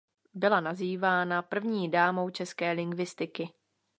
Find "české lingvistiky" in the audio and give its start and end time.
2.29-3.53